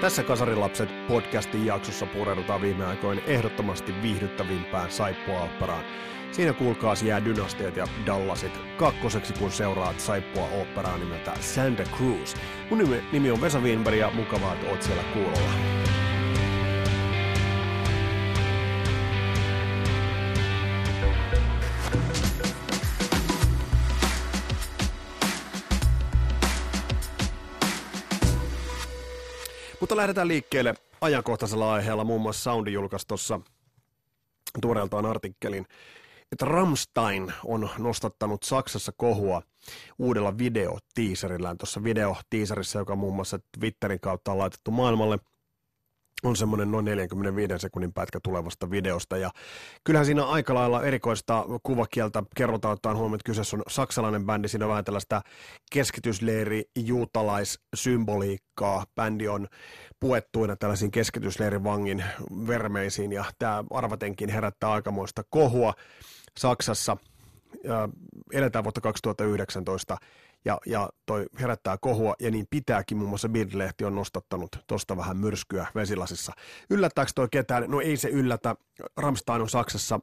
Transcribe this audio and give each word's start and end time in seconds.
Tässä 0.00 0.22
Kasarilapset 0.22 1.06
podcastin 1.08 1.66
jaksossa 1.66 2.06
pureudutaan 2.06 2.62
viime 2.62 2.84
aikoina 2.84 3.22
ehdottomasti 3.26 3.94
viihdyttävimpään 4.02 4.90
saippua-operaan. 4.90 5.84
Siinä 6.32 6.52
kuulkaas 6.52 7.02
jää 7.02 7.24
Dynastiat 7.24 7.76
ja 7.76 7.86
Dallasit 8.06 8.52
kakkoseksi, 8.76 9.32
kun 9.32 9.50
seuraat 9.50 10.00
saippua 10.00 10.48
operaa 10.62 10.98
nimeltä 10.98 11.32
Santa 11.40 11.82
Cruz. 11.82 12.34
Mun 12.70 12.78
nimi, 12.78 13.02
nimi 13.12 13.30
on 13.30 13.40
Vesa 13.40 13.58
Wienberg 13.58 13.96
ja 13.96 14.10
mukavaa, 14.14 14.54
että 14.54 14.70
oot 14.70 14.82
siellä 14.82 15.02
kuulolla. 15.02 15.79
Mutta 29.90 30.00
lähdetään 30.00 30.28
liikkeelle 30.28 30.74
ajankohtaisella 31.00 31.72
aiheella. 31.72 32.04
Muun 32.04 32.20
muassa 32.20 32.42
Soundi 32.42 32.72
julkaisi 32.72 33.06
tuossa 33.06 33.40
tuoreeltaan 34.60 35.06
artikkelin, 35.06 35.66
että 36.32 36.44
Ramstein 36.44 37.32
on 37.44 37.70
nostattanut 37.78 38.42
Saksassa 38.42 38.92
kohua 38.96 39.42
uudella 39.98 40.38
videotiiserillään. 40.38 41.58
Tuossa 41.58 41.84
videotiiserissa, 41.84 42.78
joka 42.78 42.96
muun 42.96 43.14
muassa 43.14 43.38
Twitterin 43.58 44.00
kautta 44.00 44.32
on 44.32 44.38
laitettu 44.38 44.70
maailmalle– 44.70 45.18
on 46.24 46.36
semmoinen 46.36 46.70
noin 46.70 46.84
45 46.84 47.58
sekunnin 47.58 47.92
pätkä 47.92 48.18
tulevasta 48.22 48.70
videosta. 48.70 49.16
Ja 49.16 49.30
kyllähän 49.84 50.06
siinä 50.06 50.24
aika 50.24 50.54
lailla 50.54 50.82
erikoista 50.82 51.44
kuvakieltä 51.62 52.22
kerrotaan, 52.36 52.72
ottaen 52.72 52.96
huomioon, 52.96 53.14
että 53.14 53.26
kyseessä 53.26 53.56
on 53.56 53.62
saksalainen 53.68 54.26
bändi. 54.26 54.48
Siinä 54.48 54.64
on 54.64 54.70
vähän 54.70 54.84
tällaista 54.84 55.22
keskitysleiri 55.72 56.64
juutalaissymboliikkaa. 56.76 58.84
Bändi 58.94 59.28
on 59.28 59.48
puettuina 60.00 60.56
tällaisiin 60.56 60.90
keskitysleirin 60.90 61.64
vangin 61.64 62.04
vermeisiin 62.46 63.12
ja 63.12 63.24
tämä 63.38 63.64
arvatenkin 63.70 64.28
herättää 64.28 64.70
aikamoista 64.70 65.22
kohua 65.30 65.74
Saksassa. 66.38 66.96
Ja 67.64 67.88
eletään 68.32 68.64
vuotta 68.64 68.80
2019 68.80 69.96
ja, 70.44 70.58
ja 70.66 70.90
toi 71.06 71.26
herättää 71.40 71.78
kohua, 71.80 72.14
ja 72.20 72.30
niin 72.30 72.46
pitääkin, 72.50 72.96
muun 72.96 73.08
muassa 73.08 73.28
Bild-lehti 73.28 73.84
on 73.84 73.94
nostattanut 73.94 74.48
tosta 74.66 74.96
vähän 74.96 75.16
myrskyä 75.16 75.66
vesilasissa. 75.74 76.32
Yllättääkö 76.70 77.12
toi 77.14 77.28
ketään? 77.30 77.64
No 77.68 77.80
ei 77.80 77.96
se 77.96 78.08
yllätä. 78.08 78.54
Ramstein 78.96 79.42
on 79.42 79.48
Saksassa 79.48 80.00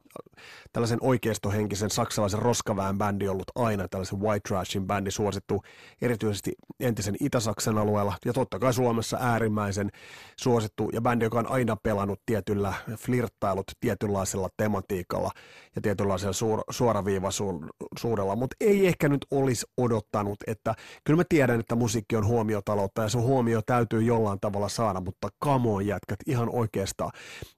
tällaisen 0.72 0.98
oikeistohenkisen 1.00 1.90
saksalaisen 1.90 2.42
roskaväen 2.42 2.98
bändi 2.98 3.28
ollut 3.28 3.50
aina, 3.54 3.88
tällaisen 3.88 4.20
white 4.20 4.48
trashin 4.48 4.86
bändi 4.86 5.10
suosittu 5.10 5.62
erityisesti 6.02 6.52
entisen 6.80 7.16
Itä-Saksan 7.20 7.78
alueella, 7.78 8.14
ja 8.24 8.32
totta 8.32 8.58
kai 8.58 8.74
Suomessa 8.74 9.18
äärimmäisen 9.20 9.90
suosittu, 10.36 10.90
ja 10.92 11.00
bändi, 11.00 11.24
joka 11.24 11.38
on 11.38 11.50
aina 11.50 11.76
pelannut 11.76 12.20
tietyllä 12.26 12.74
flirttailut 12.98 13.66
tietynlaisella 13.80 14.48
tematiikalla 14.56 15.30
ja 15.76 15.82
tietynlaisella 15.82 16.32
suor- 16.32 16.64
suoraviivaisuudella, 16.70 18.36
mutta 18.36 18.56
ei 18.60 18.86
ehkä 18.86 19.08
nyt 19.08 19.26
olisi 19.30 19.66
odottanut 19.76 20.27
sanonut, 20.28 20.38
että 20.46 20.74
kyllä 21.04 21.16
mä 21.16 21.24
tiedän, 21.28 21.60
että 21.60 21.74
musiikki 21.74 22.16
on 22.16 22.26
huomiotaloutta 22.26 23.02
ja 23.02 23.08
se 23.08 23.18
huomio 23.18 23.62
täytyy 23.62 24.02
jollain 24.02 24.40
tavalla 24.40 24.68
saada, 24.68 25.00
mutta 25.00 25.28
kamoon 25.38 25.86
jätkät 25.86 26.18
ihan 26.26 26.48
oikeastaan. 26.52 27.12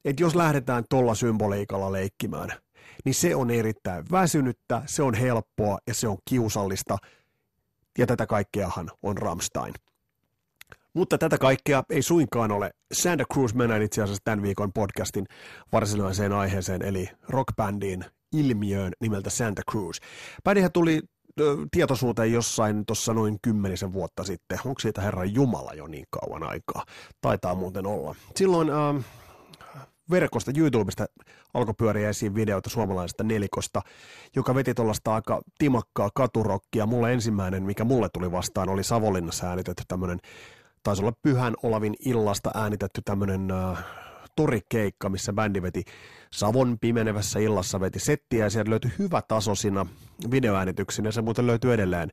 Että 0.05 0.23
jos 0.23 0.35
lähdetään 0.35 0.85
tuolla 0.91 1.15
symboliikalla 1.15 1.93
leikkimään, 1.93 2.53
niin 3.05 3.15
se 3.15 3.35
on 3.35 3.51
erittäin 3.51 4.05
väsynyttä, 4.11 4.83
se 4.87 5.03
on 5.03 5.15
helppoa 5.15 5.79
ja 5.87 5.95
se 5.95 6.09
on 6.09 6.19
kiusallista. 6.25 6.97
Ja 7.99 8.07
tätä 8.07 8.27
kaikkeahan 8.27 8.91
on 9.03 9.19
Ramstein. 9.19 9.75
Mutta 10.95 11.19
tätä 11.19 11.39
kaikkea 11.39 11.83
ei 11.91 12.03
suinkaan 12.03 12.53
ole. 12.53 12.71
Santa 12.93 13.25
Cruz 13.33 13.55
mennään 13.55 13.83
itse 13.83 14.03
asiassa 14.03 14.23
tämän 14.25 14.43
viikon 14.43 14.73
podcastin 14.73 15.27
varsinaiseen 15.73 16.33
aiheeseen, 16.33 16.83
eli 16.83 17.09
rockbändiin 17.29 18.05
ilmiöön 18.33 18.93
nimeltä 19.01 19.31
Santa 19.31 19.63
Cruz. 19.71 20.01
Bändihän 20.45 20.73
tuli 20.73 21.01
tietoisuuteen 21.71 22.33
jossain 22.33 22.87
tuossa 22.87 23.15
noin 23.15 23.39
kymmenisen 23.43 23.93
vuotta 23.93 24.25
sitten. 24.25 24.59
Onko 24.65 24.81
siitä 24.81 25.03
Herran 25.03 25.35
Jumala 25.35 25.73
jo 25.73 25.87
niin 25.87 26.07
kauan 26.11 26.43
aikaa? 26.43 26.85
Taitaa 27.21 27.55
muuten 27.55 27.87
olla. 27.87 28.15
Silloin 28.37 28.71
äh, 28.71 29.05
verkosta 30.11 30.53
YouTubesta 30.57 31.07
alkoi 31.55 31.75
pyöriä 31.79 32.09
esiin 32.09 32.35
videoita 32.35 32.71
suomalaisesta 32.71 33.25
nelikosta, 33.25 33.83
joka 34.37 34.55
veti 34.55 34.75
tuollaista 34.75 35.15
aika 35.15 35.43
timakkaa 35.59 36.11
katurokkia. 36.15 36.87
Mulle 36.87 37.13
ensimmäinen, 37.13 37.63
mikä 37.63 37.85
mulle 37.85 38.09
tuli 38.09 38.33
vastaan, 38.33 38.69
oli 38.69 38.85
Savonlinnassa 38.85 39.47
äänitetty 39.47 39.83
tämmöinen, 39.89 40.19
taisi 40.83 41.03
olla 41.03 41.13
Pyhän 41.23 41.55
Olavin 41.63 41.95
illasta 42.01 42.51
äänitetty 42.55 43.03
tämmöinen 43.05 43.51
äh, 43.51 43.85
torikeikka, 44.37 45.09
missä 45.09 45.33
bändi 45.33 45.63
veti 45.63 45.83
Savon 46.33 46.79
pimenevässä 46.81 47.39
illassa 47.39 47.81
veti 47.81 47.99
settiä 47.99 48.45
ja 48.45 48.51
sieltä 48.51 48.71
löytyi 48.71 48.91
hyvä 48.99 49.23
taso 49.23 49.55
siinä 49.55 49.87
videoäänityksinä 50.31 51.09
ja 51.09 51.13
se 51.13 51.23
muuten 51.23 51.47
löytyy 51.47 51.73
edelleen 51.73 52.11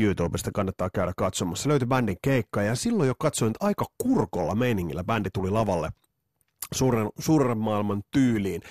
YouTubesta, 0.00 0.50
kannattaa 0.54 0.90
käydä 0.90 1.12
katsomassa. 1.16 1.68
Löytyi 1.68 1.88
bändin 1.88 2.16
keikka 2.22 2.62
ja 2.62 2.74
silloin 2.74 3.06
jo 3.06 3.14
katsoin, 3.18 3.50
että 3.50 3.66
aika 3.66 3.84
kurkolla 3.98 4.54
meiningillä 4.54 5.04
bändi 5.04 5.28
tuli 5.34 5.50
lavalle 5.50 5.90
suuren, 6.74 7.08
suuren 7.18 7.58
maailman 7.58 8.02
tyyliin. 8.10 8.62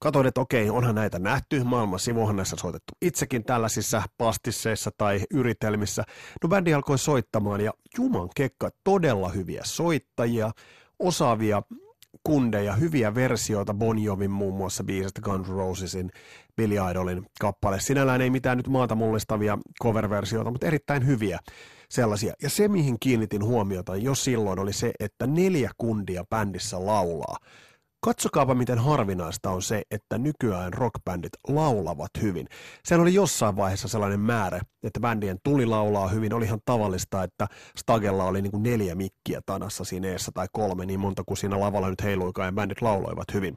Katoin, 0.00 0.26
että 0.26 0.40
okei, 0.40 0.70
onhan 0.70 0.94
näitä 0.94 1.18
nähty, 1.18 1.64
maailman 1.64 1.98
sivuhan 1.98 2.36
näissä 2.36 2.56
soitettu 2.56 2.92
itsekin 3.02 3.44
tällaisissa 3.44 4.02
pastisseissa 4.18 4.90
tai 4.98 5.20
yritelmissä. 5.30 6.04
No 6.42 6.48
bändi 6.48 6.74
alkoi 6.74 6.98
soittamaan 6.98 7.60
ja 7.60 7.72
juman 7.98 8.28
kekka, 8.36 8.70
todella 8.84 9.28
hyviä 9.28 9.62
soittajia, 9.64 10.50
osaavia 11.00 11.62
kundeja, 12.24 12.74
hyviä 12.74 13.14
versioita 13.14 13.74
Bon 13.74 13.98
Jovin 13.98 14.30
muun 14.30 14.54
muassa 14.54 14.84
biisistä 14.84 15.20
Guns 15.20 15.48
Rosesin 15.48 16.10
Billy 16.56 16.74
Idolin 16.90 17.26
kappale. 17.40 17.80
Sinällään 17.80 18.20
ei 18.20 18.30
mitään 18.30 18.56
nyt 18.56 18.68
maata 18.68 18.94
mullistavia 18.94 19.58
cover-versioita, 19.82 20.50
mutta 20.50 20.66
erittäin 20.66 21.06
hyviä 21.06 21.38
sellaisia. 21.88 22.34
Ja 22.42 22.50
se, 22.50 22.68
mihin 22.68 22.96
kiinnitin 23.00 23.44
huomiota 23.44 23.96
jo 23.96 24.14
silloin, 24.14 24.58
oli 24.58 24.72
se, 24.72 24.92
että 25.00 25.26
neljä 25.26 25.70
kundia 25.78 26.24
bändissä 26.30 26.86
laulaa. 26.86 27.36
Katsokaapa, 28.04 28.54
miten 28.54 28.78
harvinaista 28.78 29.50
on 29.50 29.62
se, 29.62 29.82
että 29.90 30.18
nykyään 30.18 30.72
rockbändit 30.72 31.32
laulavat 31.48 32.10
hyvin. 32.22 32.46
Sehän 32.84 33.02
oli 33.02 33.14
jossain 33.14 33.56
vaiheessa 33.56 33.88
sellainen 33.88 34.20
määrä, 34.20 34.60
että 34.82 35.00
bändien 35.00 35.38
tuli 35.44 35.66
laulaa 35.66 36.08
hyvin. 36.08 36.34
Oli 36.34 36.44
ihan 36.44 36.60
tavallista, 36.64 37.22
että 37.22 37.46
Stagella 37.76 38.24
oli 38.24 38.42
niin 38.42 38.50
kuin 38.50 38.62
neljä 38.62 38.94
mikkiä 38.94 39.40
tanassa 39.46 39.84
siinä 39.84 40.08
eessä 40.08 40.32
tai 40.34 40.46
kolme, 40.52 40.86
niin 40.86 41.00
monta 41.00 41.22
kuin 41.26 41.36
siinä 41.36 41.60
lavalla 41.60 41.90
nyt 41.90 42.02
heiluikaan 42.02 42.48
ja 42.48 42.52
bändit 42.52 42.82
lauloivat 42.82 43.34
hyvin. 43.34 43.56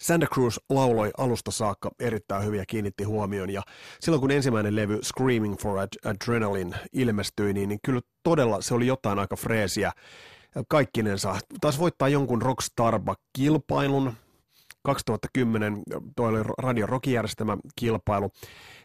Santa 0.00 0.26
Cruz 0.26 0.56
lauloi 0.70 1.10
alusta 1.18 1.50
saakka 1.50 1.90
erittäin 2.00 2.44
hyviä 2.44 2.64
kiinnitti 2.68 3.04
huomioon 3.04 3.50
ja 3.50 3.62
silloin 4.00 4.20
kun 4.20 4.30
ensimmäinen 4.30 4.76
levy 4.76 4.98
Screaming 5.02 5.56
for 5.58 5.78
Ad- 5.78 6.10
Adrenaline 6.10 6.76
ilmestyi, 6.92 7.52
niin, 7.52 7.68
niin 7.68 7.78
kyllä 7.84 8.00
todella 8.22 8.60
se 8.60 8.74
oli 8.74 8.86
jotain 8.86 9.18
aika 9.18 9.36
freesiä 9.36 9.92
kaikkinensa. 10.68 11.36
Taas 11.60 11.78
voittaa 11.78 12.08
jonkun 12.08 12.42
Rockstarba-kilpailun. 12.42 14.12
2010 14.82 15.82
toi 16.16 16.28
oli 16.28 16.42
Radio 16.58 16.86
Rock-järjestämä 16.86 17.56
kilpailu. 17.76 18.30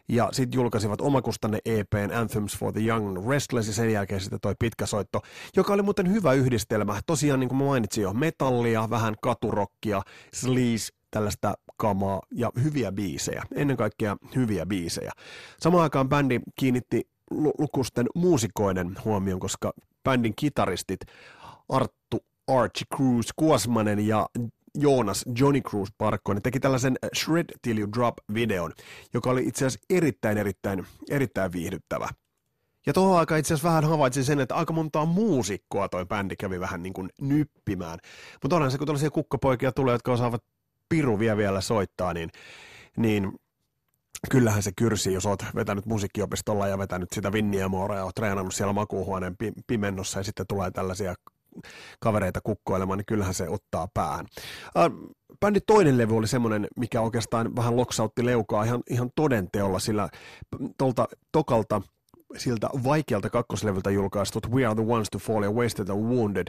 Ja 0.08 0.28
sitten 0.32 0.58
julkaisivat 0.58 1.00
omakustanne 1.00 1.58
EPn 1.64 2.10
Anthems 2.14 2.58
for 2.58 2.72
the 2.72 2.80
Young 2.80 3.28
Restless 3.28 3.68
ja 3.68 3.74
sen 3.74 3.92
jälkeen 3.92 4.20
sitten 4.20 4.40
toi 4.40 4.54
pitkä 4.58 4.86
soitto, 4.86 5.20
joka 5.56 5.72
oli 5.72 5.82
muuten 5.82 6.12
hyvä 6.12 6.32
yhdistelmä. 6.32 7.00
Tosiaan 7.06 7.40
niin 7.40 7.48
kuin 7.48 7.58
mä 7.58 7.64
mainitsin 7.64 8.02
jo, 8.02 8.12
metallia, 8.12 8.90
vähän 8.90 9.14
katurokkia, 9.22 10.02
sleaze, 10.34 10.88
tällaista 11.10 11.54
kamaa 11.76 12.20
ja 12.30 12.50
hyviä 12.64 12.92
biisejä. 12.92 13.42
Ennen 13.54 13.76
kaikkea 13.76 14.16
hyviä 14.36 14.66
biisejä. 14.66 15.12
Samaan 15.60 15.82
aikaan 15.82 16.08
bändi 16.08 16.40
kiinnitti 16.58 17.08
lukusten 17.30 18.06
muusikoiden 18.14 18.96
huomioon, 19.04 19.40
koska 19.40 19.72
bändin 20.04 20.34
kitaristit 20.36 21.00
Arttu 21.70 22.24
Archie 22.48 22.86
Cruz 22.96 23.28
Kuosmanen 23.36 24.06
ja 24.06 24.28
Joonas 24.74 25.24
Johnny 25.38 25.60
Cruz 25.60 25.88
Parkkonen 25.98 26.42
teki 26.42 26.60
tällaisen 26.60 26.96
Shred 27.16 27.46
Till 27.62 27.78
You 27.78 27.88
Drop-videon, 27.92 28.72
joka 29.14 29.30
oli 29.30 29.42
itse 29.42 29.66
asiassa 29.66 29.86
erittäin, 29.90 30.38
erittäin, 30.38 30.86
erittäin 31.10 31.52
viihdyttävä. 31.52 32.08
Ja 32.86 32.92
tuohon 32.92 33.18
aikaan 33.18 33.40
itse 33.40 33.54
asiassa 33.54 33.68
vähän 33.68 33.84
havaitsin 33.84 34.24
sen, 34.24 34.40
että 34.40 34.54
aika 34.54 34.72
montaa 34.72 35.04
muusikkoa 35.04 35.88
toi 35.88 36.06
bändi 36.06 36.36
kävi 36.36 36.60
vähän 36.60 36.82
niin 36.82 36.92
kuin 36.92 37.08
nyppimään. 37.20 37.98
Mutta 38.42 38.56
onhan 38.56 38.70
se, 38.70 38.78
kun 38.78 38.86
tällaisia 38.86 39.10
kukkapoikia 39.10 39.72
tulee, 39.72 39.94
jotka 39.94 40.12
osaavat 40.12 40.44
piru 40.88 41.18
vielä 41.18 41.36
vielä 41.36 41.60
soittaa, 41.60 42.14
niin, 42.14 42.30
niin 42.96 43.32
kyllähän 44.30 44.62
se 44.62 44.72
kyrsi, 44.76 45.12
jos 45.12 45.26
oot 45.26 45.42
vetänyt 45.54 45.86
musiikkiopistolla 45.86 46.68
ja 46.68 46.78
vetänyt 46.78 47.08
sitä 47.12 47.32
vinniamoora 47.32 47.96
ja 47.96 48.04
oot 48.04 48.14
treenannut 48.14 48.54
siellä 48.54 48.72
makuuhuoneen 48.72 49.36
pimennossa 49.66 50.18
ja 50.18 50.24
sitten 50.24 50.46
tulee 50.46 50.70
tällaisia 50.70 51.14
kavereita 52.00 52.40
kukkoilemaan, 52.40 52.98
niin 52.98 53.06
kyllähän 53.06 53.34
se 53.34 53.48
ottaa 53.48 53.88
päähän. 53.94 54.26
Äh, 54.78 54.84
bändin 55.40 55.62
toinen 55.66 55.98
levy 55.98 56.16
oli 56.16 56.26
semmoinen, 56.26 56.66
mikä 56.76 57.00
oikeastaan 57.00 57.56
vähän 57.56 57.76
loksautti 57.76 58.24
leukaa 58.26 58.64
ihan, 58.64 58.82
ihan 58.90 59.10
todenteolla, 59.16 59.78
sillä 59.78 60.08
tuolta 60.78 61.08
tokalta 61.32 61.82
siltä 62.36 62.68
vaikealta 62.84 63.30
kakkoslevyltä 63.30 63.90
julkaistut 63.90 64.50
We 64.50 64.66
Are 64.66 64.74
The 64.74 64.92
Ones 64.92 65.10
To 65.10 65.18
Fall 65.18 65.42
ja 65.42 65.50
Wasted 65.50 65.88
and 65.88 66.00
Wounded, 66.00 66.48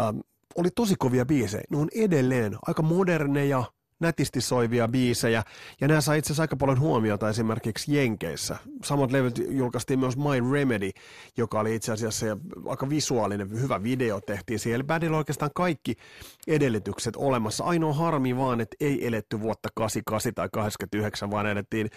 ähm, 0.00 0.18
oli 0.56 0.68
tosi 0.74 0.94
kovia 0.98 1.26
biisejä. 1.26 1.62
Ne 1.70 1.76
on 1.76 1.88
edelleen 1.94 2.56
aika 2.66 2.82
moderneja, 2.82 3.64
nätisti 4.02 4.40
soivia 4.40 4.88
biisejä, 4.88 5.42
ja 5.80 5.88
nämä 5.88 6.00
sai 6.00 6.18
itse 6.18 6.26
asiassa 6.26 6.42
aika 6.42 6.56
paljon 6.56 6.80
huomiota 6.80 7.28
esimerkiksi 7.28 7.96
Jenkeissä. 7.96 8.56
Samat 8.84 9.12
levyt 9.12 9.42
julkaistiin 9.48 9.98
myös 9.98 10.16
My 10.16 10.52
Remedy, 10.52 10.90
joka 11.36 11.60
oli 11.60 11.74
itse 11.74 11.92
asiassa 11.92 12.26
aika 12.66 12.88
visuaalinen, 12.88 13.60
hyvä 13.60 13.82
video 13.82 14.20
tehtiin 14.20 14.58
siihen. 14.58 14.74
Eli 14.74 14.84
bändillä 14.84 15.16
oikeastaan 15.16 15.50
kaikki 15.54 15.94
edellytykset 16.46 17.16
olemassa. 17.16 17.64
Ainoa 17.64 17.92
harmi 17.92 18.36
vaan, 18.36 18.60
että 18.60 18.76
ei 18.80 19.06
eletty 19.06 19.40
vuotta 19.40 19.68
88 19.74 20.34
tai 20.34 20.48
89, 20.52 21.30
vaan 21.30 21.46
elettiin 21.46 21.90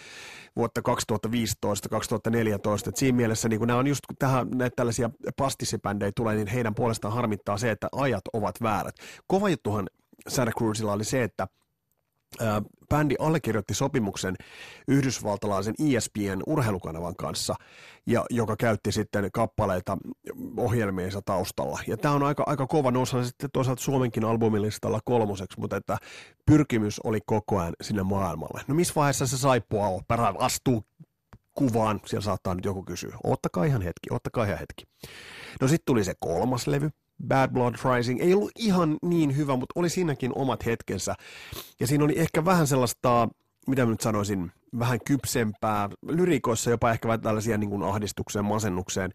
vuotta 0.56 0.82
2015, 0.82 1.90
2014. 1.90 2.90
Et 2.90 2.98
siinä 2.98 3.16
mielessä 3.16 3.50
niin 3.50 3.60
kun 3.60 3.68
nämä 3.68 3.80
on 3.80 3.88
just 3.88 4.06
kun 4.08 4.16
tähän 4.20 4.48
näitä 4.50 4.76
tällaisia 4.76 5.10
pastissibändejä 5.38 6.12
tulee, 6.16 6.36
niin 6.36 6.48
heidän 6.48 6.76
puolestaan 6.76 7.14
harmittaa 7.14 7.58
se, 7.58 7.72
että 7.72 7.88
ajat 7.92 8.24
ovat 8.34 8.56
väärät. 8.62 8.96
Kova 9.28 9.50
juttuhan 9.50 9.90
Santa 10.28 10.52
Cruzilla 10.58 10.94
oli 10.94 11.04
se, 11.04 11.24
että 11.24 11.48
bändi 12.90 13.16
allekirjoitti 13.20 13.74
sopimuksen 13.74 14.36
yhdysvaltalaisen 14.88 15.76
ESPN 15.80 16.42
urheilukanavan 16.48 17.16
kanssa, 17.16 17.56
ja, 18.08 18.26
joka 18.30 18.56
käytti 18.56 18.92
sitten 18.92 19.30
kappaleita 19.34 19.98
ohjelmiensa 20.58 21.22
taustalla. 21.26 21.80
Ja 21.88 21.98
tämä 21.98 22.16
on 22.16 22.24
aika, 22.24 22.44
aika 22.48 22.68
kova 22.68 22.92
nosa 22.92 23.24
sitten 23.24 23.50
toisaalta 23.54 23.82
Suomenkin 23.82 24.26
albumilistalla 24.26 25.00
kolmoseksi, 25.06 25.60
mutta 25.60 25.78
että 25.78 25.98
pyrkimys 26.46 27.00
oli 27.04 27.20
koko 27.26 27.60
ajan 27.60 27.74
sinne 27.82 28.04
maailmalle. 28.04 28.62
No 28.68 28.76
missä 28.76 28.94
vaiheessa 28.96 29.28
se 29.28 29.38
saippua 29.38 29.88
opera 29.88 30.34
astuu 30.40 30.84
kuvaan? 31.54 32.00
Siellä 32.06 32.24
saattaa 32.24 32.56
nyt 32.56 32.66
joku 32.66 32.84
kysyä. 32.84 33.18
Ottakaa 33.24 33.64
ihan 33.64 33.82
hetki, 33.82 34.10
ottakaa 34.12 34.46
ihan 34.46 34.60
hetki. 34.60 34.84
No 35.62 35.68
sitten 35.68 35.86
tuli 35.86 36.04
se 36.04 36.14
kolmas 36.20 36.68
levy, 36.68 36.90
Bad 37.28 37.52
Blood 37.52 37.76
Rising 37.96 38.22
ei 38.22 38.34
ollut 38.34 38.52
ihan 38.60 38.98
niin 39.02 39.38
hyvä, 39.38 39.56
mutta 39.56 39.80
oli 39.80 39.90
siinäkin 39.90 40.32
omat 40.36 40.66
hetkensä. 40.66 41.16
Ja 41.80 41.88
siinä 41.88 42.04
oli 42.04 42.14
ehkä 42.20 42.46
vähän 42.46 42.68
sellaista, 42.68 43.30
mitä 43.68 43.86
mä 43.86 43.92
nyt 43.92 44.02
sanoisin, 44.02 44.52
vähän 44.80 45.00
kypsempää, 45.06 45.90
lyrikoissa 46.08 46.70
jopa 46.70 46.92
ehkä 46.92 47.08
vähän 47.08 47.22
tällaisia 47.22 47.58
niin 47.58 47.70
kuin 47.70 47.84
ahdistukseen, 47.84 48.46
masennukseen 48.46 49.12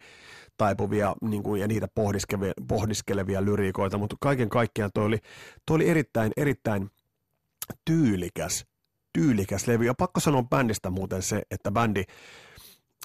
taipuvia 0.57 1.15
niin 1.23 1.43
kuin, 1.43 1.61
ja 1.61 1.69
niitä 1.69 1.89
pohdiskelevia, 1.95 2.53
pohdiskelevia 2.69 3.45
lyriikoita, 3.45 3.99
mutta 3.99 4.17
kaiken 4.21 4.49
kaikkiaan 4.49 4.91
toi 4.95 5.05
oli, 5.05 5.19
toi 5.67 5.75
oli 5.75 5.89
erittäin, 5.89 6.33
erittäin 6.37 6.91
tyylikäs, 7.85 8.65
tyylikäs 9.13 9.67
levy. 9.67 9.85
Ja 9.85 9.95
pakko 9.95 10.21
sanoa 10.21 10.43
bändistä 10.43 10.91
muuten 10.91 11.23
se, 11.23 11.43
että 11.51 11.71
bändi 11.71 12.05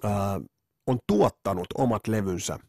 ää, 0.04 0.42
on 0.88 1.00
tuottanut 1.08 1.68
omat 1.78 2.08
levynsä– 2.08 2.60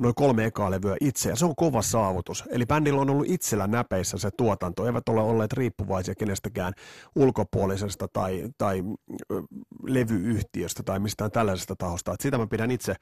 noin 0.00 0.14
kolme 0.14 0.44
ekaa 0.44 0.70
levyä 0.70 0.96
itse, 1.00 1.28
ja 1.28 1.36
se 1.36 1.44
on 1.44 1.56
kova 1.56 1.82
saavutus. 1.82 2.44
Eli 2.50 2.66
bändillä 2.66 3.00
on 3.00 3.10
ollut 3.10 3.26
itsellä 3.28 3.66
näpeissä 3.66 4.18
se 4.18 4.30
tuotanto, 4.30 4.86
eivät 4.86 5.08
ole 5.08 5.20
olleet 5.20 5.52
riippuvaisia 5.52 6.14
kenestäkään 6.14 6.72
ulkopuolisesta 7.16 8.08
tai, 8.12 8.48
tai 8.58 8.82
levyyhtiöstä 9.82 10.82
tai 10.82 10.98
mistään 10.98 11.30
tällaisesta 11.30 11.76
tahosta. 11.76 12.12
Et 12.12 12.20
sitä 12.20 12.38
mä 12.38 12.46
pidän 12.46 12.70
itse, 12.70 12.94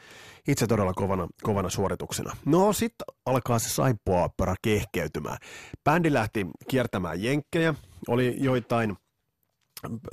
itse 0.48 0.66
todella 0.66 0.92
kovana, 0.92 1.28
kovana 1.42 1.70
suorituksena. 1.70 2.36
No 2.46 2.72
sitten 2.72 3.04
alkaa 3.26 3.58
se 3.58 3.68
saippua 3.68 4.30
kehkeytymään. 4.62 5.38
Bändi 5.84 6.12
lähti 6.12 6.46
kiertämään 6.68 7.22
jenkkejä, 7.22 7.74
oli 8.08 8.36
joitain 8.38 8.96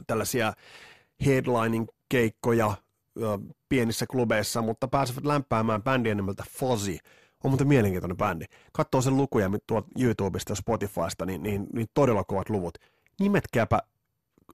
tällaisia 0.08 0.54
headlining 1.26 1.88
keikkoja 2.10 2.74
pienissä 3.70 4.06
klubeissa, 4.08 4.62
mutta 4.62 4.88
pääsevät 4.88 5.26
lämpäämään 5.26 5.84
bändiä 5.84 6.16
nimeltä 6.16 6.44
Fozzy. 6.50 6.98
On 7.44 7.52
muuten 7.52 7.68
mielenkiintoinen 7.68 8.18
bändi. 8.18 8.46
Katsoo 8.74 9.02
sen 9.02 9.18
lukuja 9.18 9.50
tuolta 9.68 9.88
YouTubesta 10.00 10.52
ja 10.52 10.56
Spotifysta, 10.56 11.26
niin, 11.26 11.44
niin, 11.44 11.68
niin 11.74 11.88
todella 11.94 12.24
kovat 12.24 12.50
luvut. 12.50 12.78
Nimetkääpä 13.20 13.80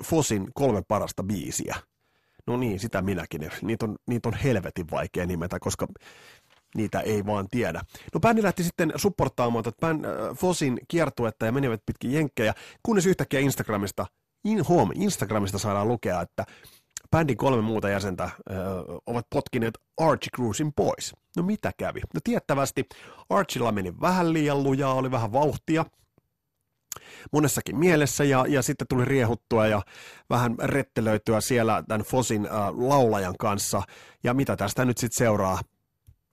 Fosin 0.04 0.48
kolme 0.54 0.82
parasta 0.88 1.24
biisiä. 1.24 1.76
No 2.48 2.58
niin, 2.58 2.80
sitä 2.80 3.02
minäkin. 3.02 3.52
Niitä 3.62 3.86
on, 3.86 3.96
niitä 4.08 4.30
on 4.30 4.36
helvetin 4.36 4.92
vaikea 4.92 5.26
nimetä, 5.26 5.60
koska 5.60 5.88
niitä 6.76 7.00
ei 7.00 7.26
vaan 7.26 7.48
tiedä. 7.52 7.82
No 8.14 8.20
bändi 8.20 8.44
lähti 8.44 8.64
sitten 8.64 8.94
supportaamaan 8.96 9.64
tätä 9.64 9.78
bänd, 9.82 10.06
äh, 10.06 10.12
Fosin 10.36 10.80
kiertuetta 10.88 11.46
ja 11.46 11.52
menivät 11.52 11.82
pitkin 11.86 12.14
jenkkejä, 12.14 12.54
kunnes 12.84 13.06
yhtäkkiä 13.06 13.40
Instagramista, 13.40 14.06
in, 14.46 14.66
home, 14.66 14.94
Instagramista 14.96 15.58
saadaan 15.58 15.88
lukea, 15.88 16.22
että 16.22 16.46
bändin 17.12 17.38
kolme 17.38 17.62
muuta 17.62 17.90
jäsentä 17.90 18.30
ö, 18.50 18.54
ovat 19.06 19.28
potkineet 19.30 19.74
Archie 19.98 20.30
Cruisin 20.36 20.74
pois. 20.74 21.14
No 21.38 21.44
mitä 21.44 21.72
kävi? 21.78 22.00
No 22.14 22.20
tiettävästi 22.24 22.86
Archilla 23.30 23.72
meni 23.72 23.94
vähän 24.02 24.34
liian 24.34 24.64
lujaa, 24.64 24.94
oli 24.94 25.12
vähän 25.12 25.34
vauhtia, 25.34 25.86
monessakin 27.32 27.78
mielessä 27.78 28.24
ja, 28.24 28.46
ja 28.48 28.62
sitten 28.62 28.88
tuli 28.88 29.06
riehuttua 29.06 29.68
ja 29.68 29.82
vähän 30.30 30.56
rettelöityä 30.64 31.42
siellä 31.42 31.84
tämän 31.88 32.06
Fosin 32.06 32.46
äh, 32.46 32.52
laulajan 32.78 33.36
kanssa. 33.40 33.82
Ja 34.24 34.34
mitä 34.34 34.56
tästä 34.56 34.86
nyt 34.86 34.98
sitten 34.98 35.18
seuraa? 35.18 35.60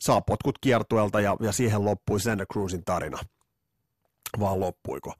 Saa 0.00 0.20
potkut 0.20 0.58
kiertuelta 0.60 1.20
ja, 1.20 1.36
ja 1.40 1.52
siihen 1.52 1.84
loppui 1.84 2.20
Santa 2.20 2.44
Cruzin 2.52 2.84
tarina. 2.84 3.18
Vaan 4.40 4.60
loppuiko? 4.60 5.14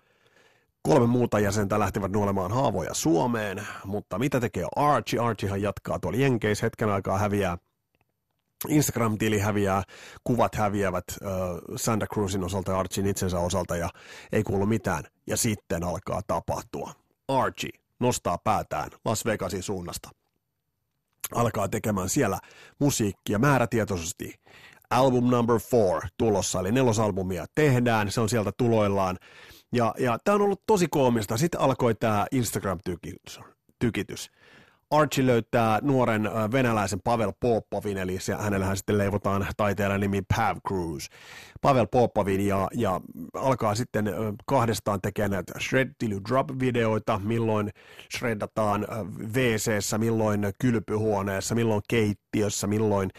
Kolme 0.88 1.06
muuta 1.06 1.38
jäsentä 1.38 1.78
lähtivät 1.78 2.12
nuolemaan 2.12 2.52
haavoja 2.52 2.94
Suomeen, 2.94 3.66
mutta 3.84 4.19
mitä 4.19 4.40
tekee 4.40 4.66
Archie? 4.76 5.20
Archiehan 5.20 5.62
jatkaa 5.62 5.98
tuolla 5.98 6.19
Jenkeis 6.19 6.62
hetken 6.62 6.88
aikaa 6.88 7.19
häviää 7.19 7.58
Instagram-tili 8.69 9.38
häviää, 9.38 9.82
kuvat 10.25 10.54
häviävät 10.54 11.04
äh, 11.10 11.31
Santa 11.76 12.06
Cruzin 12.06 12.44
osalta 12.44 12.72
ja 12.72 12.78
Archin 12.78 13.06
itsensä 13.06 13.38
osalta 13.38 13.76
ja 13.76 13.88
ei 14.32 14.42
kuulu 14.42 14.66
mitään. 14.66 15.04
Ja 15.26 15.36
sitten 15.36 15.84
alkaa 15.84 16.20
tapahtua. 16.26 16.92
Archie 17.28 17.80
nostaa 18.00 18.38
päätään 18.44 18.90
Las 19.04 19.25
Vegasin 19.25 19.62
suunnasta. 19.62 20.10
Alkaa 21.34 21.69
tekemään 21.69 22.08
siellä 22.08 22.38
musiikkia 22.78 23.38
määrätietoisesti. 23.38 24.34
Album 24.90 25.30
number 25.30 25.58
four 25.58 26.02
tulossa, 26.19 26.60
eli 26.60 26.72
nelosalbumia 26.72 27.46
tehdään, 27.54 28.10
se 28.10 28.20
on 28.20 28.28
sieltä 28.28 28.52
tuloillaan. 28.56 29.19
Ja, 29.75 29.94
ja 29.99 30.19
tämä 30.25 30.35
on 30.35 30.43
ollut 30.43 30.62
tosi 30.67 30.88
koomista. 30.91 31.37
Sitten 31.37 31.61
alkoi 31.61 31.94
tämä 31.94 32.26
Instagram-tykitys. 32.32 34.31
Archie 34.91 35.26
löytää 35.26 35.79
nuoren 35.82 36.31
venäläisen 36.53 37.00
Pavel 37.05 37.32
Popovin, 37.41 37.99
eli 37.99 38.19
hänellähän 38.38 38.76
sitten 38.76 38.99
leivotaan 38.99 39.47
taiteilijan 39.56 40.00
nimi 40.00 40.23
Pav 40.37 40.59
Cruz. 40.69 41.09
Pavel 41.61 41.87
Popovin 41.87 42.47
ja, 42.47 42.69
ja 42.75 43.00
alkaa 43.35 43.75
sitten 43.75 44.14
kahdestaan 44.47 45.00
tekemään 45.00 45.31
näitä 45.31 45.52
Shred 45.61 45.90
Till 45.99 46.21
Drop-videoita, 46.28 47.21
milloin 47.25 47.71
shreddataan 48.16 48.87
wc 49.35 49.99
milloin 49.99 50.52
kylpyhuoneessa, 50.61 51.54
milloin 51.54 51.83
keittiössä, 51.88 52.66
milloin 52.66 53.11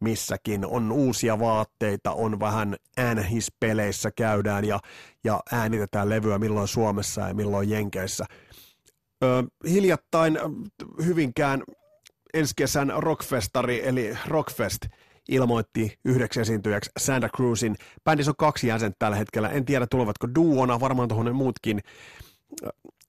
missäkin. 0.00 0.66
On 0.66 0.92
uusia 0.92 1.38
vaatteita, 1.38 2.12
on 2.12 2.40
vähän 2.40 2.76
äänhispeleissä 2.96 4.10
käydään 4.10 4.64
ja, 4.64 4.80
ja 5.24 5.40
äänitetään 5.52 6.08
levyä 6.08 6.38
milloin 6.38 6.68
Suomessa 6.68 7.20
ja 7.20 7.34
milloin 7.34 7.70
Jenkeissä. 7.70 8.24
Ö, 9.24 9.44
hiljattain 9.68 10.38
Hyvinkään 11.04 11.62
ensi 12.34 12.52
kesän 12.56 12.92
rockfestari 12.96 13.88
eli 13.88 14.18
Rockfest 14.26 14.86
ilmoitti 15.28 15.98
yhdeksi 16.04 16.40
esiintyjäksi 16.40 16.90
Santa 16.98 17.28
Cruzin. 17.36 17.76
Bändissä 18.04 18.30
on 18.30 18.36
kaksi 18.38 18.66
jäsentä 18.66 18.96
tällä 18.98 19.16
hetkellä. 19.16 19.48
En 19.48 19.64
tiedä 19.64 19.86
tulevatko 19.86 20.28
duona, 20.34 20.80
varmaan 20.80 21.08
tuohon 21.08 21.36
muutkin 21.36 21.80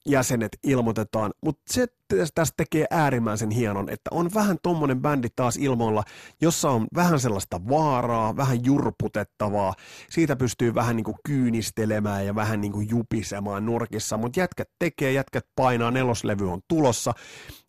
jäsenet 0.05 0.58
ilmoitetaan, 0.63 1.31
mutta 1.46 1.62
se 1.70 1.88
tästä 2.36 2.53
tekee 2.58 2.86
äärimmäisen 2.89 3.51
hienon, 3.51 3.89
että 3.89 4.10
on 4.13 4.29
vähän 4.34 4.58
tommonen 4.63 5.01
bändi 5.01 5.27
taas 5.36 5.58
ilmoilla, 5.58 6.03
jossa 6.41 6.70
on 6.70 6.88
vähän 6.96 7.20
sellaista 7.20 7.62
vaaraa, 7.70 8.36
vähän 8.38 8.65
jurputettavaa, 8.65 9.74
siitä 10.10 10.36
pystyy 10.36 10.75
vähän 10.75 10.96
niin 10.96 11.03
kuin 11.03 11.17
kyynistelemään 11.25 12.25
ja 12.25 12.36
vähän 12.36 12.62
niin 12.62 12.72
kuin 12.72 12.89
jupisemaan 12.89 13.65
nurkissa, 13.65 14.17
mutta 14.17 14.39
jätkät 14.39 14.70
tekee, 14.79 15.12
jätkät 15.12 15.46
painaa, 15.55 15.91
neloslevy 15.91 16.51
on 16.51 16.62
tulossa, 16.67 17.13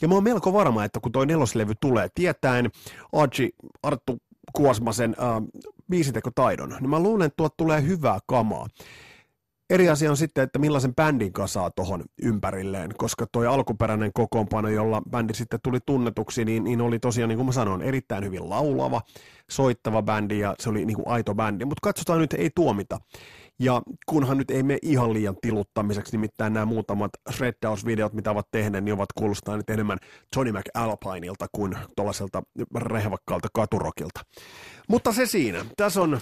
ja 0.03 0.09
mä 0.09 0.15
oon 0.15 0.25
melko 0.25 0.53
varma, 0.53 0.85
että 0.85 1.01
kun 1.01 1.13
toi 1.13 1.27
neloslevy 1.27 1.73
tulee 1.81 2.09
tietäen, 2.15 2.71
Archie, 3.13 3.49
Arttu 3.83 4.19
Kuosmasen 4.53 5.17
äh, 5.19 5.27
biisitekotaidon, 5.91 6.77
niin 6.81 6.91
mä 6.91 7.01
luulen, 7.01 7.27
että 7.27 7.37
tuot 7.37 7.57
tulee 7.57 7.83
hyvää 7.83 8.19
kamaa 8.27 8.67
Eri 9.73 9.89
asia 9.89 10.11
on 10.11 10.17
sitten, 10.17 10.45
että 10.45 10.59
millaisen 10.59 10.95
bändin 10.95 11.33
kasaa 11.33 11.71
tuohon 11.71 12.05
ympärilleen, 12.23 12.91
koska 12.97 13.27
tuo 13.33 13.51
alkuperäinen 13.51 14.11
kokoonpano, 14.15 14.69
jolla 14.69 15.03
bändi 15.11 15.35
sitten 15.35 15.61
tuli 15.63 15.79
tunnetuksi, 15.87 16.45
niin, 16.45 16.65
niin 16.65 16.81
oli 16.81 16.99
tosiaan, 16.99 17.29
niin 17.29 17.37
kuin 17.37 17.47
mä 17.47 17.53
sanoin, 17.53 17.83
erittäin 17.83 18.25
hyvin 18.25 18.51
laulava, 18.51 19.03
soittava 19.51 20.03
bändi 20.03 20.39
ja 20.39 20.55
se 20.59 20.71
oli 20.71 20.85
niin 20.85 20.97
kuin 20.97 21.09
aito 21.09 21.35
bändi, 21.35 21.65
mutta 21.65 21.81
katsotaan 21.83 22.19
nyt, 22.19 22.33
ei 22.33 22.51
tuomita. 22.55 22.99
Ja 23.59 23.83
kunhan 24.07 24.39
nyt 24.39 24.51
ei 24.51 24.63
mene 24.63 24.79
ihan 24.83 25.13
liian 25.13 25.37
tiluttamiseksi, 25.43 26.13
nimittäin 26.13 26.53
nämä 26.53 26.67
muutamat 26.67 27.11
shreddaus-videot, 27.31 28.13
mitä 28.13 28.31
ovat 28.31 28.49
tehneet, 28.51 28.85
niin 28.85 28.95
ovat 28.95 29.13
kuulostaa 29.19 29.57
nyt 29.57 29.71
enemmän 29.71 29.99
Johnny 30.37 30.53
McAlpineilta 30.53 31.47
kuin 31.53 31.79
tuollaiselta 31.97 32.43
rehvakkaalta 32.77 33.49
katurokilta. 33.55 34.21
Mutta 34.89 35.13
se 35.13 35.27
siinä. 35.27 35.65
Tässä 35.77 36.01
on 36.03 36.21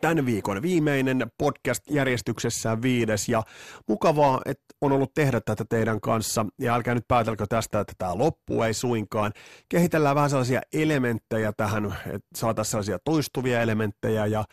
tämän 0.00 0.26
viikon 0.26 0.62
viimeinen 0.62 1.32
podcast 1.38 1.90
järjestyksessään 1.90 2.82
viides 2.82 3.28
ja 3.28 3.42
mukavaa, 3.88 4.40
että 4.44 4.64
on 4.80 4.92
ollut 4.92 5.14
tehdä 5.14 5.40
tätä 5.40 5.64
teidän 5.68 6.00
kanssa 6.00 6.46
ja 6.58 6.74
älkää 6.74 6.94
nyt 6.94 7.08
päätelkö 7.08 7.46
tästä, 7.48 7.80
että 7.80 7.92
tämä 7.98 8.18
loppu 8.18 8.62
ei 8.62 8.74
suinkaan. 8.74 9.32
Kehitellään 9.68 10.16
vähän 10.16 10.30
sellaisia 10.30 10.60
elementtejä 10.72 11.52
tähän, 11.52 11.86
että 12.06 12.28
saataisiin 12.36 12.70
sellaisia 12.70 12.98
toistuvia 13.04 13.62
elementtejä 13.62 14.26
ja, 14.26 14.44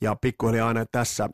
ja 0.00 0.16
pikkuhiljaa 0.20 0.68
aina 0.68 0.84
tässä 0.92 1.28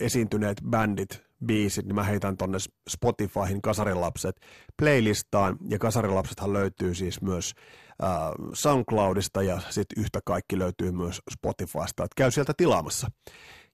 esiintyneet 0.00 0.60
bändit, 0.70 1.22
biisit, 1.46 1.86
niin 1.86 1.94
mä 1.94 2.02
heitän 2.02 2.36
tonne 2.36 2.58
Spotifyhin 2.90 3.62
Kasarilapset 3.62 4.36
playlistaan 4.78 5.56
ja 5.68 5.78
Kasarilapsethan 5.78 6.52
löytyy 6.52 6.94
siis 6.94 7.22
myös 7.22 7.52
SoundCloudista 8.52 9.42
ja 9.42 9.60
sitten 9.70 10.02
yhtä 10.02 10.20
kaikki 10.24 10.58
löytyy 10.58 10.92
myös 10.92 11.20
Spotifysta, 11.30 12.04
että 12.04 12.14
käy 12.16 12.30
sieltä 12.30 12.52
tilaamassa. 12.56 13.10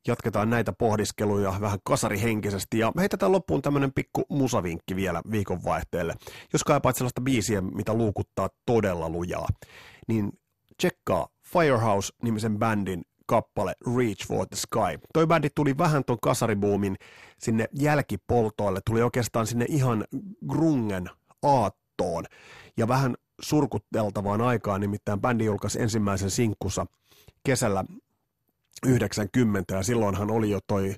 Jatketaan 0.06 0.50
näitä 0.50 0.72
pohdiskeluja 0.72 1.54
vähän 1.60 1.78
kasarihenkisesti 1.84 2.78
ja 2.78 2.92
heitetään 2.98 3.32
loppuun 3.32 3.62
tämmöinen 3.62 3.92
pikku 3.92 4.24
musavinkki 4.28 4.96
vielä 4.96 5.22
viikonvaihteelle. 5.30 6.14
Jos 6.52 6.64
kaipaat 6.64 6.96
sellaista 6.96 7.20
biisiä, 7.20 7.60
mitä 7.60 7.94
luukuttaa 7.94 8.48
todella 8.66 9.08
lujaa, 9.08 9.48
niin 10.08 10.32
tsekkaa 10.76 11.28
Firehouse-nimisen 11.46 12.58
bändin 12.58 13.02
kappale 13.26 13.74
Reach 13.96 14.26
for 14.26 14.46
the 14.46 14.56
Sky. 14.56 15.06
Toi 15.12 15.26
bändi 15.26 15.48
tuli 15.54 15.78
vähän 15.78 16.04
ton 16.04 16.18
kasaribuumin 16.22 16.96
sinne 17.38 17.66
jälkipoltoille, 17.72 18.80
tuli 18.86 19.02
oikeastaan 19.02 19.46
sinne 19.46 19.66
ihan 19.68 20.04
grungen 20.48 21.10
aattoon 21.42 22.24
ja 22.76 22.88
vähän 22.88 23.14
surkutteltavaan 23.42 24.40
aikaan, 24.40 24.80
nimittäin 24.80 25.20
bändi 25.20 25.44
julkaisi 25.44 25.82
ensimmäisen 25.82 26.30
sinkkusa 26.30 26.86
kesällä 27.44 27.84
90 28.86 29.74
ja 29.74 29.82
silloinhan 29.82 30.30
oli 30.30 30.50
jo 30.50 30.58
toi 30.66 30.94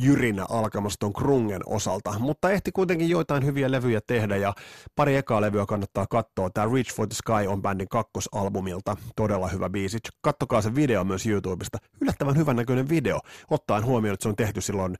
jyrinä 0.00 0.46
alkamassa 0.48 0.98
ton 1.00 1.12
Krungen 1.12 1.60
osalta, 1.66 2.18
mutta 2.18 2.50
ehti 2.50 2.72
kuitenkin 2.72 3.08
joitain 3.08 3.44
hyviä 3.46 3.70
levyjä 3.70 4.00
tehdä 4.06 4.36
ja 4.36 4.54
pari 4.96 5.16
ekaa 5.16 5.40
levyä 5.40 5.66
kannattaa 5.66 6.06
katsoa. 6.10 6.50
Tämä 6.50 6.74
Reach 6.74 6.94
for 6.94 7.08
the 7.08 7.14
Sky 7.14 7.48
on 7.48 7.62
bändin 7.62 7.88
kakkosalbumilta, 7.88 8.96
todella 9.16 9.48
hyvä 9.48 9.70
biisi. 9.70 9.98
Kattokaa 10.20 10.62
se 10.62 10.74
video 10.74 11.04
myös 11.04 11.26
YouTubesta, 11.26 11.78
yllättävän 12.00 12.36
hyvän 12.36 12.56
näköinen 12.56 12.88
video, 12.88 13.20
ottaen 13.50 13.84
huomioon, 13.84 14.14
että 14.14 14.22
se 14.22 14.28
on 14.28 14.36
tehty 14.36 14.60
silloin 14.60 14.94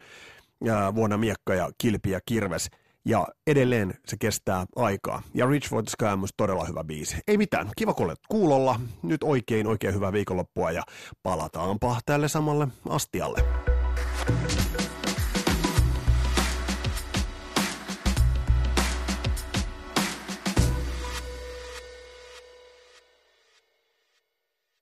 vuonna 0.94 1.16
Miekka 1.16 1.54
ja 1.54 1.70
Kilpi 1.78 2.10
ja 2.10 2.20
Kirves– 2.26 2.70
ja 3.04 3.26
edelleen 3.46 3.94
se 4.06 4.16
kestää 4.20 4.66
aikaa. 4.76 5.22
Ja 5.34 5.46
Rich 5.46 5.70
Void 5.70 5.86
Sky 5.88 6.04
on 6.04 6.18
myös 6.18 6.30
todella 6.36 6.64
hyvä 6.64 6.84
biisi. 6.84 7.16
Ei 7.28 7.38
mitään, 7.38 7.70
kiva 7.76 7.94
kun 7.94 8.06
olet 8.06 8.20
kuulolla. 8.28 8.80
Nyt 9.02 9.22
oikein 9.22 9.66
oikein 9.66 9.94
hyvää 9.94 10.12
viikonloppua 10.12 10.70
ja 10.70 10.82
palataanpa 11.22 12.00
tälle 12.06 12.28
samalle 12.28 12.68
astialle. 12.88 13.44